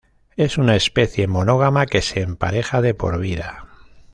Es 0.35 0.57
una 0.57 0.75
especie 0.75 1.27
monógama, 1.27 1.85
que 1.85 2.01
se 2.01 2.21
empareja 2.21 2.81
de 2.81 2.95
por 2.95 3.19
vida. 3.19 3.67